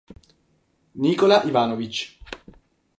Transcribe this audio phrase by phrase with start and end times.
[1.03, 1.95] Nikola Ivanović